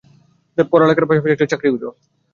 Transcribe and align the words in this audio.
দেবা, 0.57 0.69
পড়ালেখারার 0.71 1.09
পাশাপাশি 1.09 1.33
একটা 1.33 1.49
চাকরি 1.51 1.67
খুঁজো। 1.71 1.89